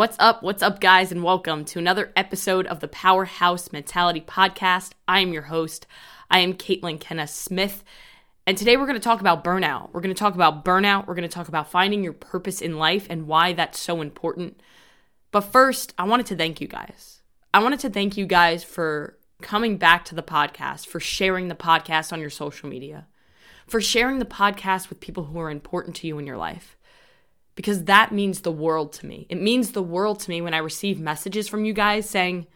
[0.00, 0.42] What's up?
[0.42, 1.12] What's up, guys?
[1.12, 4.92] And welcome to another episode of the Powerhouse Mentality Podcast.
[5.06, 5.86] I am your host.
[6.30, 7.84] I am Kaitlyn Kenna Smith.
[8.46, 9.90] And today we're going to talk about burnout.
[9.92, 11.06] We're going to talk about burnout.
[11.06, 14.62] We're going to talk about finding your purpose in life and why that's so important.
[15.32, 17.20] But first, I wanted to thank you guys.
[17.52, 21.54] I wanted to thank you guys for coming back to the podcast, for sharing the
[21.54, 23.06] podcast on your social media,
[23.66, 26.78] for sharing the podcast with people who are important to you in your life
[27.54, 29.26] because that means the world to me.
[29.28, 32.46] It means the world to me when I receive messages from you guys saying,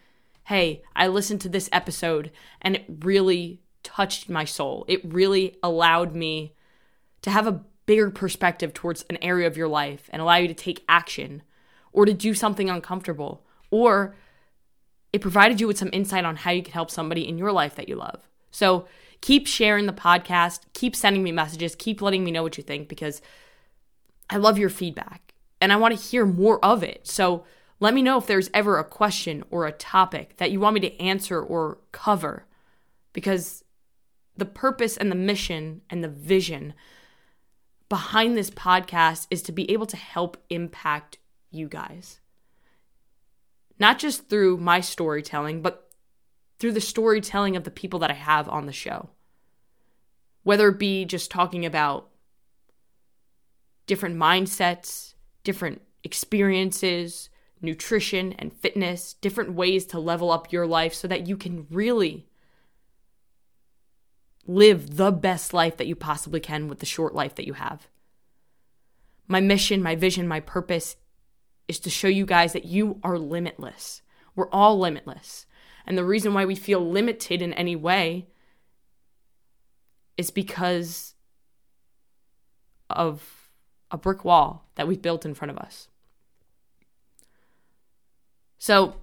[0.44, 2.30] Hey, I listened to this episode
[2.60, 4.84] and it really touched my soul.
[4.88, 6.54] It really allowed me
[7.22, 10.54] to have a bigger perspective towards an area of your life and allow you to
[10.54, 11.42] take action
[11.92, 13.46] or to do something uncomfortable.
[13.70, 14.16] Or
[15.12, 17.76] it provided you with some insight on how you can help somebody in your life
[17.76, 18.28] that you love.
[18.50, 18.86] So
[19.20, 22.88] keep sharing the podcast, keep sending me messages, keep letting me know what you think
[22.88, 23.22] because
[24.34, 27.06] I love your feedback and I want to hear more of it.
[27.06, 27.44] So
[27.78, 30.80] let me know if there's ever a question or a topic that you want me
[30.80, 32.44] to answer or cover
[33.12, 33.62] because
[34.36, 36.74] the purpose and the mission and the vision
[37.88, 41.18] behind this podcast is to be able to help impact
[41.52, 42.18] you guys.
[43.78, 45.92] Not just through my storytelling, but
[46.58, 49.10] through the storytelling of the people that I have on the show.
[50.42, 52.08] Whether it be just talking about
[53.86, 57.28] different mindsets, different experiences,
[57.60, 62.26] nutrition and fitness, different ways to level up your life so that you can really
[64.46, 67.88] live the best life that you possibly can with the short life that you have.
[69.26, 70.96] My mission, my vision, my purpose
[71.66, 74.02] is to show you guys that you are limitless.
[74.36, 75.46] We're all limitless.
[75.86, 78.26] And the reason why we feel limited in any way
[80.16, 81.14] is because
[82.90, 83.43] of
[83.94, 85.86] a brick wall that we've built in front of us.
[88.58, 88.96] So,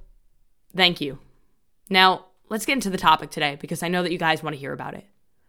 [0.75, 1.17] thank you.
[1.89, 4.59] Now, let's get into the topic today because I know that you guys want to
[4.59, 5.05] hear about it.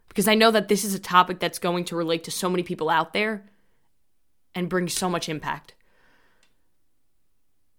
[0.07, 2.63] Because I know that this is a topic that's going to relate to so many
[2.63, 3.43] people out there
[4.55, 5.73] and bring so much impact.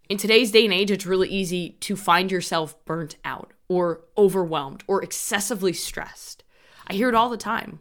[0.07, 4.83] In today's day and age, it's really easy to find yourself burnt out or overwhelmed
[4.85, 6.43] or excessively stressed.
[6.85, 7.79] I hear it all the time.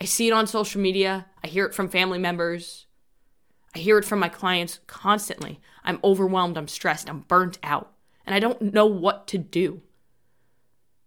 [0.00, 2.86] I see it on social media, I hear it from family members,
[3.74, 5.60] I hear it from my clients constantly.
[5.84, 7.92] I'm overwhelmed, I'm stressed, I'm burnt out,
[8.24, 9.82] and I don't know what to do.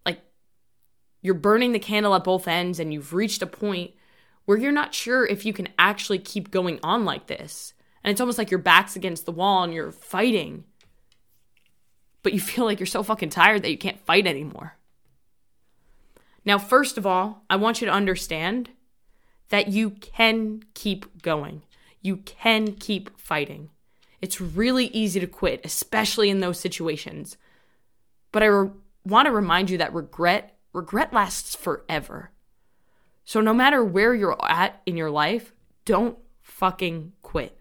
[0.06, 0.22] Like,
[1.22, 3.92] you're burning the candle at both ends, and you've reached a point
[4.46, 7.74] where you're not sure if you can actually keep going on like this.
[8.04, 10.64] And it's almost like your back's against the wall and you're fighting,
[12.24, 14.78] but you feel like you're so fucking tired that you can't fight anymore.
[16.46, 18.70] Now, first of all, I want you to understand
[19.50, 21.64] that you can keep going.
[22.02, 23.70] You can keep fighting.
[24.22, 27.38] It's really easy to quit, especially in those situations.
[28.32, 28.72] But I re-
[29.06, 32.32] want to remind you that regret, regret lasts forever.
[33.26, 35.54] So no matter where you're at in your life,
[35.86, 37.58] don't fucking quit.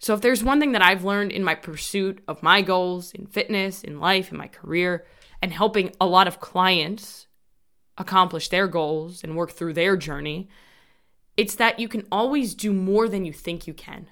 [0.00, 3.26] So if there's one thing that I've learned in my pursuit of my goals in
[3.26, 5.06] fitness, in life, in my career,
[5.40, 7.27] and helping a lot of clients
[7.98, 10.48] accomplish their goals and work through their journey.
[11.36, 14.08] It's that you can always do more than you think you can.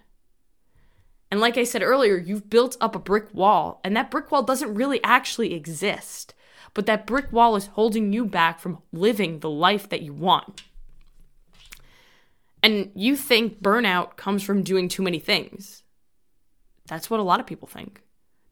[1.30, 4.42] And like I said earlier, you've built up a brick wall, and that brick wall
[4.42, 6.34] doesn't really actually exist.
[6.72, 10.64] But that brick wall is holding you back from living the life that you want.
[12.62, 15.82] And you think burnout comes from doing too many things.
[16.86, 18.02] That's what a lot of people think.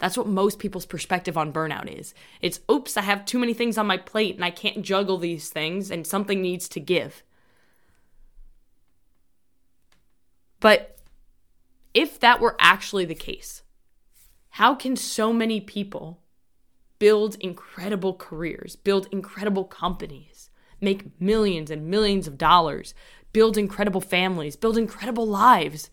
[0.04, 2.12] That's what most people's perspective on burnout is.
[2.42, 5.48] It's, oops, I have too many things on my plate and I can't juggle these
[5.48, 7.22] things and something needs to give.
[10.60, 10.98] But
[11.94, 13.62] if that were actually the case,
[14.50, 16.20] how can so many people
[16.98, 20.50] build incredible careers, build incredible companies,
[20.82, 22.92] make millions and millions of dollars,
[23.32, 25.88] build incredible families, build incredible lives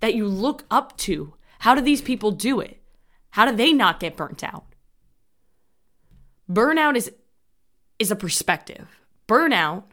[0.00, 1.34] that you look up to?
[1.58, 2.81] How do these people do it?
[3.32, 4.64] How do they not get burnt out?
[6.50, 7.10] Burnout is
[7.98, 9.00] is a perspective.
[9.26, 9.84] Burnout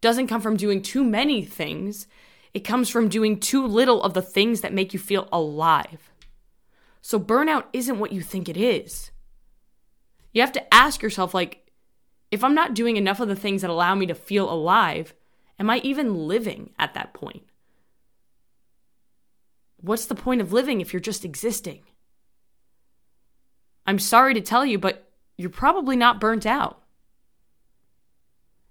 [0.00, 2.06] doesn't come from doing too many things.
[2.54, 6.10] It comes from doing too little of the things that make you feel alive.
[7.02, 9.10] So burnout isn't what you think it is.
[10.32, 11.70] You have to ask yourself like
[12.30, 15.14] if I'm not doing enough of the things that allow me to feel alive,
[15.58, 17.44] am I even living at that point?
[19.78, 21.80] What's the point of living if you're just existing?
[23.86, 26.82] I'm sorry to tell you, but you're probably not burnt out.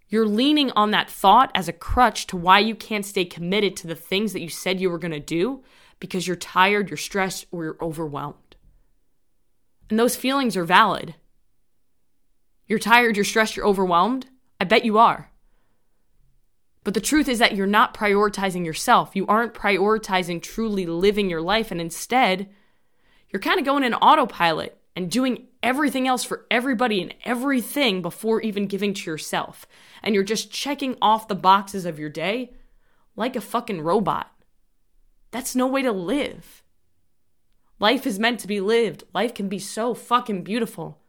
[0.08, 3.88] You're leaning on that thought as a crutch to why you can't stay committed to
[3.88, 5.64] the things that you said you were going to do
[6.00, 8.56] because you're tired, you're stressed, or you're overwhelmed.
[9.90, 11.16] And those feelings are valid.
[12.68, 14.28] You're tired, you're stressed, you're overwhelmed.
[14.60, 15.32] I bet you are.
[16.84, 19.16] But the truth is that you're not prioritizing yourself.
[19.16, 21.72] You aren't prioritizing truly living your life.
[21.72, 22.48] And instead,
[23.30, 28.42] you're kind of going in autopilot and doing everything else for everybody and everything before
[28.42, 29.66] even giving to yourself.
[30.02, 32.54] And you're just checking off the boxes of your day
[33.16, 34.32] like a fucking robot.
[35.32, 36.64] That's no way to live.
[37.80, 39.04] Life is meant to be lived.
[39.14, 41.00] Life can be so fucking beautiful.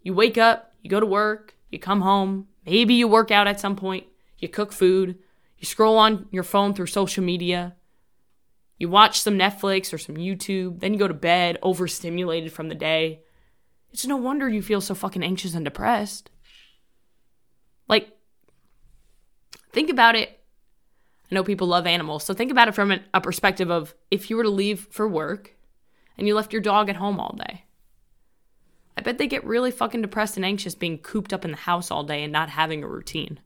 [0.00, 3.58] You wake up, you go to work, you come home, Maybe you work out at
[3.58, 4.06] some point,
[4.38, 5.18] you cook food,
[5.56, 7.74] you scroll on your phone through social media,
[8.78, 12.74] you watch some Netflix or some YouTube, then you go to bed overstimulated from the
[12.74, 13.22] day.
[13.92, 16.30] It's no wonder you feel so fucking anxious and depressed.
[17.88, 18.16] Like,
[19.72, 20.40] think about it.
[21.30, 24.36] I know people love animals, so think about it from a perspective of if you
[24.36, 25.56] were to leave for work
[26.16, 27.64] and you left your dog at home all day.
[28.96, 31.90] I bet they get really fucking depressed and anxious being cooped up in the house
[31.90, 33.40] all day and not having a routine.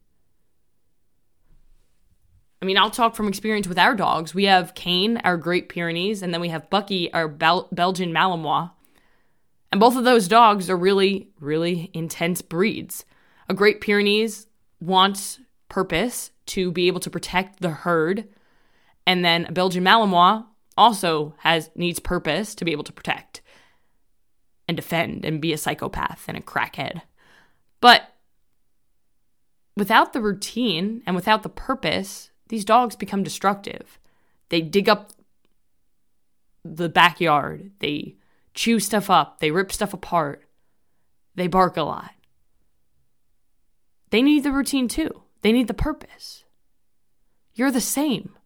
[2.63, 4.37] I mean, I'll talk from experience with our dogs.
[4.37, 8.71] We have Kane, our Great Pyrenees, and then we have Bucky, our Bel- Belgian Malinois.
[9.73, 13.05] And both of those dogs are really, really intense breeds.
[13.49, 14.47] A Great Pyrenees
[14.81, 18.29] wants purpose to be able to protect the herd,
[19.09, 20.45] and then a Belgian Malinois
[20.77, 23.43] also has needs purpose to be able to protect
[24.69, 27.03] and defend and be a psychopath and a crackhead.
[27.81, 28.03] But
[29.77, 33.99] without the routine and without the purpose, these dogs become destructive.
[34.51, 35.15] They dig up
[36.63, 38.17] the backyard, they
[38.53, 40.45] chew stuff up, they rip stuff apart,
[41.35, 42.11] they bark a lot.
[44.11, 46.45] They need the routine too, they need the purpose.
[47.55, 48.37] You're the same.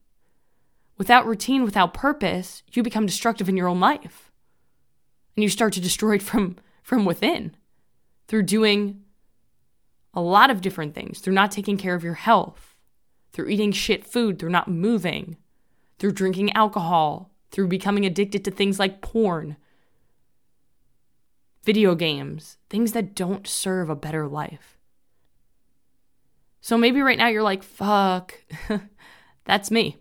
[0.98, 4.30] Without routine, without purpose, you become destructive in your own life
[5.34, 7.56] and you start to destroy it from from within
[8.28, 9.02] through doing
[10.14, 12.75] a lot of different things, through not taking care of your health,
[13.36, 15.36] through eating shit food, through not moving,
[15.98, 19.58] through drinking alcohol, through becoming addicted to things like porn,
[21.62, 24.78] video games, things that don't serve a better life.
[26.62, 28.42] So maybe right now you're like, fuck,
[29.44, 29.98] that's me.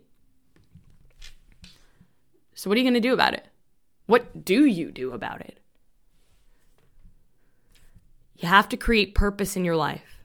[2.54, 3.46] So what are you going to do about it?
[4.06, 5.60] What do you do about it?
[8.34, 10.24] You have to create purpose in your life.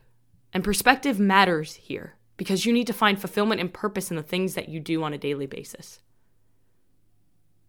[0.53, 4.55] And perspective matters here because you need to find fulfillment and purpose in the things
[4.55, 5.99] that you do on a daily basis.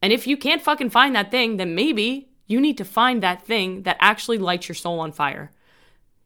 [0.00, 3.44] And if you can't fucking find that thing, then maybe you need to find that
[3.44, 5.50] thing that actually lights your soul on fire.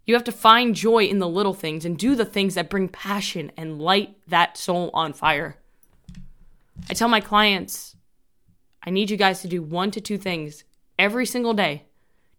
[0.04, 2.88] You have to find joy in the little things and do the things that bring
[2.88, 5.56] passion and light that soul on fire.
[6.88, 7.96] I tell my clients
[8.84, 10.62] I need you guys to do one to two things
[11.00, 11.86] every single day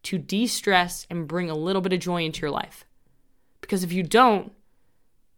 [0.04, 2.86] to de stress and bring a little bit of joy into your life.
[3.60, 4.54] Because if you don't,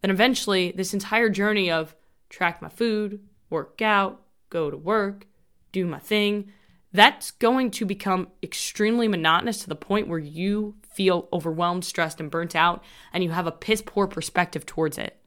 [0.01, 1.95] then eventually this entire journey of
[2.29, 3.19] track my food,
[3.49, 5.27] work out, go to work,
[5.71, 6.51] do my thing,
[6.91, 12.31] that's going to become extremely monotonous to the point where you feel overwhelmed, stressed, and
[12.31, 12.83] burnt out,
[13.13, 15.17] and you have a piss poor perspective towards it.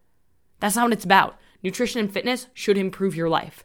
[0.58, 1.38] That's not what it's about.
[1.62, 3.64] Nutrition and fitness should improve your life.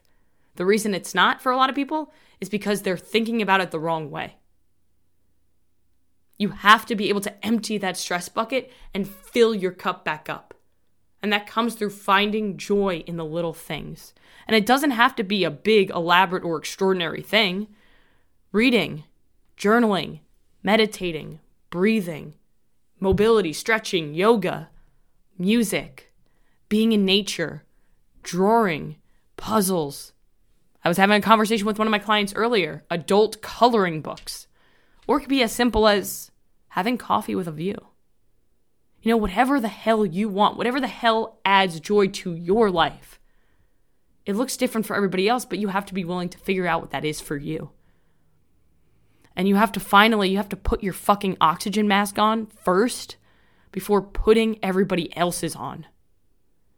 [0.56, 3.72] The reason it's not for a lot of people is because they're thinking about it
[3.72, 4.36] the wrong way.
[6.38, 10.30] You have to be able to empty that stress bucket and fill your cup back
[10.30, 10.54] up.
[11.22, 14.14] And that comes through finding joy in the little things.
[14.48, 17.68] And it doesn't have to be a big, elaborate, or extraordinary thing.
[18.52, 19.04] Reading,
[19.58, 20.20] journaling,
[20.64, 22.36] meditating, breathing,
[23.00, 24.70] mobility, stretching, yoga,
[25.38, 26.14] music,
[26.70, 27.64] being in nature,
[28.24, 28.98] drawing,
[29.38, 30.14] puzzles,
[30.88, 34.48] I was having a conversation with one of my clients earlier adult coloring books.
[35.06, 36.32] Or it could be as simple as
[36.70, 37.88] having coffee with a view.
[39.02, 43.20] You know, whatever the hell you want, whatever the hell adds joy to your life.
[44.26, 46.82] It looks different for everybody else, but you have to be willing to figure out
[46.82, 47.72] what that is for you.
[49.36, 53.18] And you have to finally, you have to put your fucking oxygen mask on first
[53.72, 55.86] before putting everybody else's on.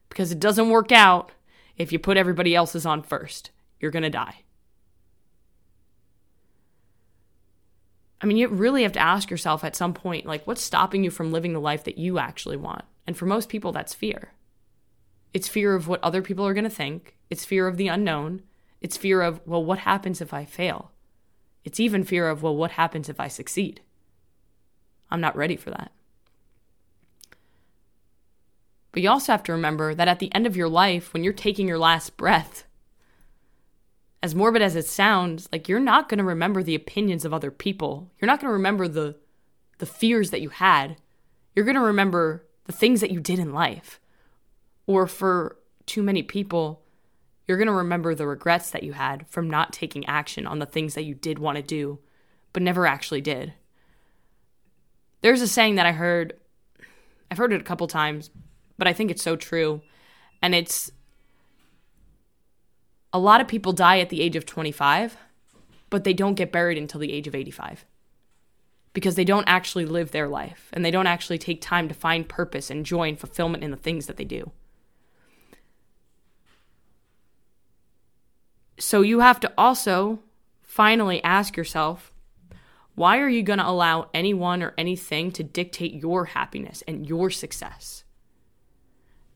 [0.10, 1.32] Because it doesn't work out
[1.78, 4.44] if you put everybody else's on first you're going to die.
[8.22, 11.12] I mean, you really have to ask yourself at some point, like, what's stopping you
[11.12, 12.84] from living the life that you actually want?
[13.08, 14.34] And for most people, that's fear.
[15.34, 18.42] It's fear of what other people are going to think, it's fear of the unknown,
[18.82, 20.92] it's fear of, well, what happens if I fail?
[21.64, 23.82] It's even fear of, well, what happens if I succeed?
[25.12, 25.92] I'm not ready for that.
[28.92, 31.34] But you also have to remember that at the end of your life, when you're
[31.34, 32.66] taking your last breath,
[34.22, 37.52] as morbid as it sounds, like you're not going to remember the opinions of other
[37.52, 38.12] people.
[38.20, 39.18] You're not going to remember the
[39.78, 40.98] the fears that you had.
[41.56, 44.00] You're going to remember the things that you did in life.
[44.86, 46.84] Or for too many people,
[47.48, 50.66] you're going to remember the regrets that you had from not taking action on the
[50.66, 52.00] things that you did want to do,
[52.54, 53.54] but never actually did.
[55.22, 56.34] There's a saying that I heard,
[57.32, 58.30] I've heard it a couple times,
[58.78, 59.82] but I think it's so true.
[60.42, 60.92] And it's
[63.12, 65.18] a lot of people die at the age of 25,
[65.90, 67.86] but they don't get buried until the age of 85
[68.94, 72.28] because they don't actually live their life and they don't actually take time to find
[72.28, 74.52] purpose and joy and fulfillment in the things that they do.
[78.80, 80.20] So you have to also
[80.62, 82.12] finally ask yourself
[82.96, 87.30] why are you going to allow anyone or anything to dictate your happiness and your
[87.30, 88.04] success?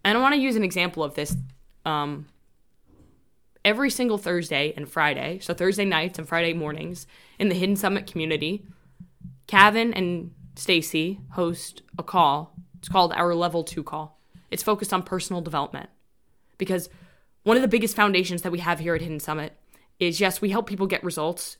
[0.03, 1.37] And I want to use an example of this.
[1.85, 2.27] Um,
[3.65, 7.07] every single Thursday and Friday, so Thursday nights and Friday mornings
[7.39, 8.65] in the Hidden Summit community,
[9.47, 12.55] Kevin and Stacy host a call.
[12.77, 14.19] It's called our level 2 call.
[14.51, 15.89] It's focused on personal development
[16.57, 16.89] because
[17.43, 19.57] one of the biggest foundations that we have here at Hidden Summit
[19.99, 21.57] is yes, we help people get results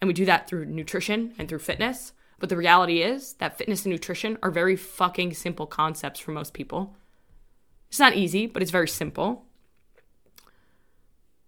[0.00, 2.12] and we do that through nutrition and through fitness.
[2.38, 6.52] But the reality is that fitness and nutrition are very fucking simple concepts for most
[6.52, 6.96] people.
[7.88, 9.46] It's not easy, but it's very simple.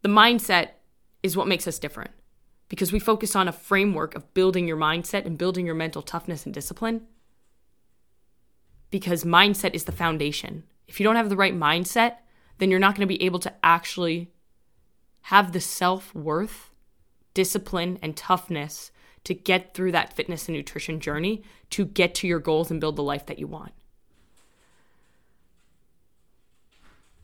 [0.07, 0.69] The mindset
[1.25, 2.13] is what makes us different
[2.69, 6.45] because we focus on a framework of building your mindset and building your mental toughness
[6.45, 7.03] and discipline.
[8.89, 10.63] Because mindset is the foundation.
[10.87, 12.19] If you don't have the right mindset,
[12.59, 14.31] then you're not going to be able to actually
[15.23, 16.71] have the self worth
[17.35, 18.93] discipline, and toughness
[19.25, 22.95] to get through that fitness and nutrition journey to get to your goals and build
[22.95, 23.73] the life that you want.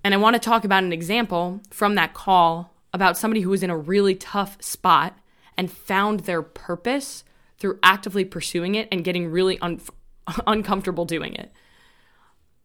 [0.02, 3.62] And I want to talk about an example from that call about somebody who was
[3.62, 5.18] in a really tough spot
[5.56, 7.24] and found their purpose
[7.58, 9.80] through actively pursuing it and getting really un-
[10.46, 11.52] uncomfortable doing it.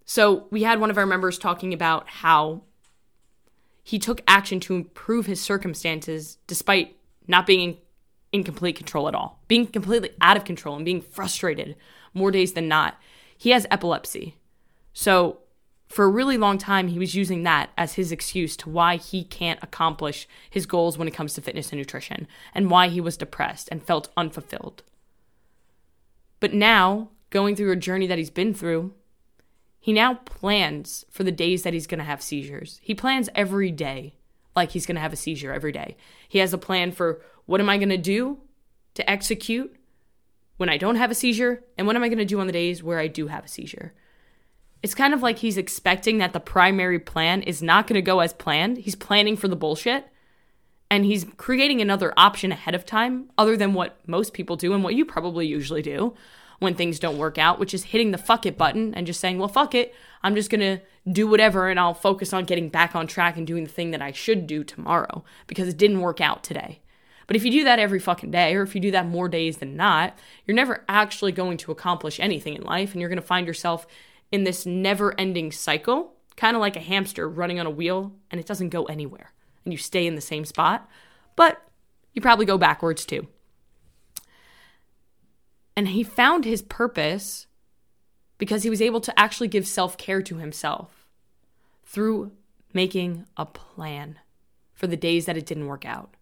[0.06, 2.64] So, we had one of our members talking about how
[3.84, 7.78] he took action to improve his circumstances despite not being in,
[8.32, 11.76] in complete control at all, being completely out of control and being frustrated
[12.14, 12.98] more days than not.
[13.38, 14.36] He has epilepsy.
[14.94, 15.40] So,
[15.88, 19.24] for a really long time, he was using that as his excuse to why he
[19.24, 23.18] can't accomplish his goals when it comes to fitness and nutrition, and why he was
[23.18, 24.84] depressed and felt unfulfilled.
[26.40, 28.94] But now, going through a journey that he's been through,
[29.80, 32.80] he now plans for the days that he's going to have seizures.
[32.84, 34.16] He plans every day
[34.56, 35.96] like he's going to have a seizure every day.
[36.28, 38.40] He has a plan for what am I going to do
[38.96, 39.74] to execute
[40.58, 42.54] when I don't have a seizure and what am I going to do on the
[42.54, 43.94] days where I do have a seizure.
[44.84, 48.20] It's kind of like he's expecting that the primary plan is not going to go
[48.20, 48.78] as planned.
[48.78, 50.08] He's planning for the bullshit
[50.90, 54.84] and he's creating another option ahead of time other than what most people do and
[54.84, 56.14] what you probably usually do
[56.60, 59.38] when things don't work out, which is hitting the fuck it button and just saying,
[59.38, 59.94] well, fuck it.
[60.24, 60.80] I'm just going to
[61.12, 64.02] do whatever and I'll focus on getting back on track and doing the thing that
[64.02, 66.80] I should do tomorrow because it didn't work out today.
[67.28, 69.58] But if you do that every fucking day, or if you do that more days
[69.58, 73.26] than not, you're never actually going to accomplish anything in life and you're going to
[73.26, 73.86] find yourself
[74.32, 78.40] in this never ending cycle, kind of like a hamster running on a wheel and
[78.40, 79.32] it doesn't go anywhere
[79.64, 80.90] and you stay in the same spot.
[81.36, 81.62] But
[82.14, 83.28] you probably go backwards too.
[85.76, 87.48] And he found his purpose
[88.38, 91.06] because he was able to actually give self care to himself
[91.84, 92.32] through
[92.74, 94.20] making a plan
[94.74, 96.16] for the days that it didn't work out.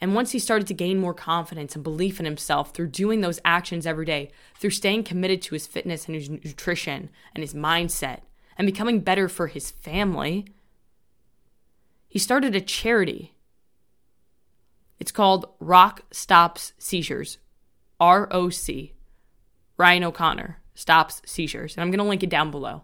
[0.00, 3.40] And once he started to gain more confidence and belief in himself through doing those
[3.44, 8.20] actions every day, through staying committed to his fitness and his nutrition and his mindset,
[8.56, 10.46] and becoming better for his family,
[12.08, 13.34] he started a charity.
[15.00, 17.38] It's called Rock Stops Seizures
[18.00, 18.68] ROC,
[19.76, 21.76] Ryan O'Connor, stops seizures.
[21.76, 22.82] And I'm going to link it down below.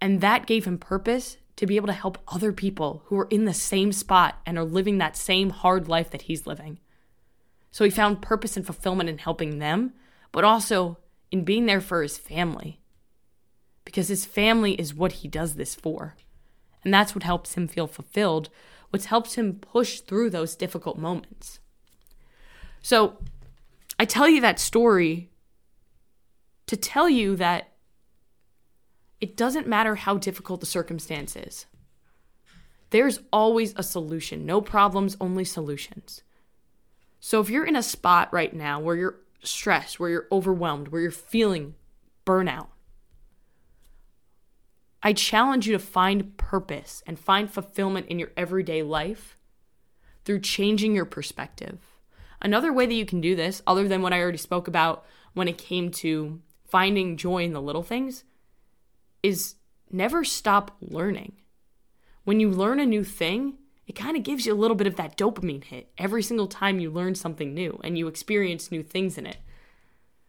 [0.00, 3.44] And that gave him purpose to be able to help other people who are in
[3.44, 6.78] the same spot and are living that same hard life that he's living.
[7.70, 9.92] So he found purpose and fulfillment in helping them,
[10.30, 10.98] but also
[11.30, 12.80] in being there for his family.
[13.84, 16.16] Because his family is what he does this for.
[16.84, 18.48] And that's what helps him feel fulfilled,
[18.90, 21.60] what helps him push through those difficult moments.
[22.82, 23.18] So
[23.98, 25.30] I tell you that story
[26.66, 27.71] to tell you that
[29.22, 31.66] it doesn't matter how difficult the circumstance is.
[32.90, 34.44] There's always a solution.
[34.44, 36.22] No problems, only solutions.
[37.20, 41.00] So if you're in a spot right now where you're stressed, where you're overwhelmed, where
[41.00, 41.76] you're feeling
[42.26, 42.66] burnout,
[45.04, 49.38] I challenge you to find purpose and find fulfillment in your everyday life
[50.24, 51.78] through changing your perspective.
[52.40, 55.46] Another way that you can do this, other than what I already spoke about when
[55.46, 58.24] it came to finding joy in the little things,
[59.22, 59.56] is
[59.90, 61.32] never stop learning.
[62.24, 63.54] When you learn a new thing,
[63.86, 66.80] it kind of gives you a little bit of that dopamine hit every single time
[66.80, 69.38] you learn something new and you experience new things in it.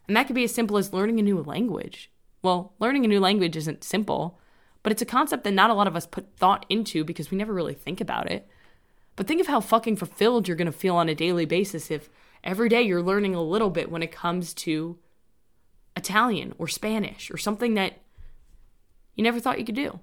[0.07, 2.11] And that could be as simple as learning a new language.
[2.41, 4.39] Well, learning a new language isn't simple,
[4.81, 7.37] but it's a concept that not a lot of us put thought into because we
[7.37, 8.47] never really think about it.
[9.15, 12.09] But think of how fucking fulfilled you're going to feel on a daily basis if
[12.43, 14.97] every day you're learning a little bit when it comes to
[15.95, 17.99] Italian or Spanish or something that
[19.15, 19.99] you never thought you could do.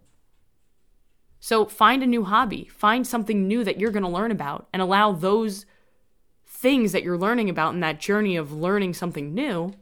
[1.40, 4.83] So find a new hobby, find something new that you're going to learn about, and
[4.83, 5.64] allow those
[6.47, 9.73] things that you're learning about in that journey of learning something new,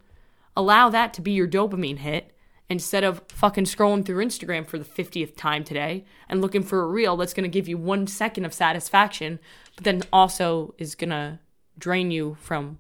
[0.57, 2.33] allow that to be your dopamine hit
[2.71, 6.87] instead of fucking scrolling through Instagram for the 50th time today and looking for a
[6.87, 9.41] reel that's going to give you one second of satisfaction,
[9.75, 11.41] but then also is going to
[11.79, 12.79] drain you from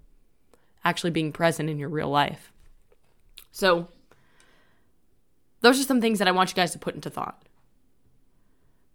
[0.84, 2.52] actually being present in your real life.
[3.50, 3.88] So,
[5.60, 7.42] those are some things that I want you guys to put into thought.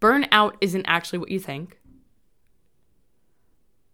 [0.02, 1.80] Burnout isn't actually what you think.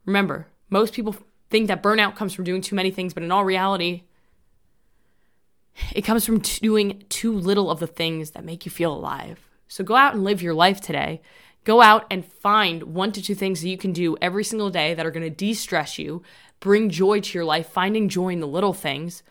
[0.06, 1.16] Remember, most people
[1.50, 4.04] think that burnout comes from doing too many things, but in all reality,
[5.94, 9.40] it comes from doing too little of the things that make you feel alive.
[9.68, 11.22] So go out and live your life today.
[11.64, 14.94] Go out and find one to two things that you can do every single day
[14.94, 16.24] that are going to de stress you,
[16.60, 19.22] bring joy to your life, finding joy in the little things.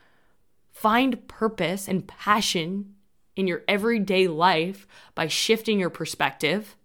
[0.71, 2.95] Find purpose and passion
[3.38, 6.76] in your everyday life by shifting your perspective.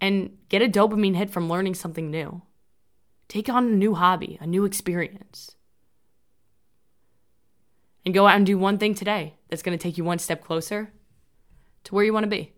[0.00, 2.42] And get a dopamine hit from learning something new.
[3.28, 5.54] Take on a new hobby, a new experience
[8.04, 10.42] and go out and do one thing today that's going to take you one step
[10.42, 10.92] closer
[11.84, 12.52] to where you want to be.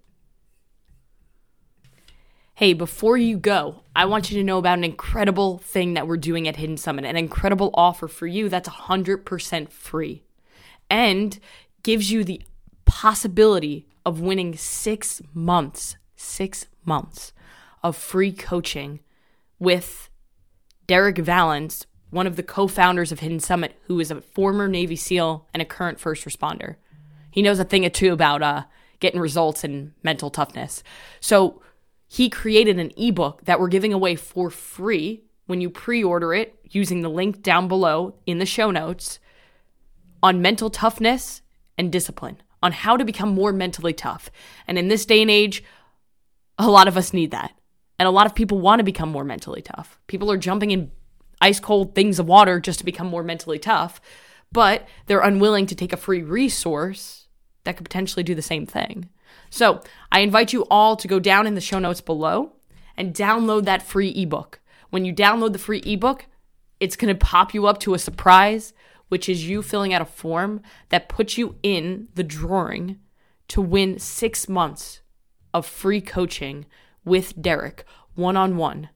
[2.56, 6.16] Hey, before you go, I want you to know about an incredible thing that we're
[6.16, 10.22] doing at Hidden Summit, an incredible offer for you that's 100% free
[10.88, 11.38] and
[11.84, 12.42] gives you the
[12.84, 17.32] possibility of winning six months, six months
[17.82, 18.98] of free coaching
[19.60, 20.10] with
[20.86, 24.94] Derek Valance one of the co founders of Hidden Summit, who is a former Navy
[24.94, 26.76] SEAL and a current first responder.
[27.32, 28.62] He knows a thing or two about uh,
[29.00, 30.84] getting results and mental toughness.
[31.18, 31.60] So
[32.06, 36.54] he created an ebook that we're giving away for free when you pre order it
[36.70, 39.18] using the link down below in the show notes
[40.22, 41.42] on mental toughness
[41.76, 44.30] and discipline, on how to become more mentally tough.
[44.66, 45.62] And in this day and age,
[46.58, 47.52] a lot of us need that.
[47.98, 49.98] And a lot of people want to become more mentally tough.
[50.06, 50.90] People are jumping in
[51.40, 54.00] ice cold things of water just to become more mentally tough,
[54.50, 57.28] but they're unwilling to take a free resource
[57.64, 59.08] that could potentially do the same thing.
[59.50, 62.52] So I invite you all to go down in the show notes below
[62.96, 64.60] and download that free ebook.
[64.90, 66.26] When you download the free ebook,
[66.80, 68.72] it's going to pop you up to a surprise,
[69.08, 72.98] which is you filling out a form that puts you in the drawing
[73.48, 75.00] to win six months
[75.52, 76.66] of free coaching
[77.04, 78.88] with Derek one on one.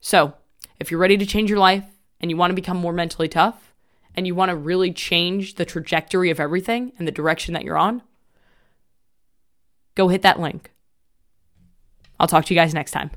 [0.00, 0.34] So
[0.78, 1.84] if you're ready to change your life
[2.20, 3.74] and you want to become more mentally tough
[4.14, 7.78] and you want to really change the trajectory of everything and the direction that you're
[7.78, 8.02] on,
[9.94, 10.72] go hit that link.
[12.18, 13.10] I'll talk to you guys next time.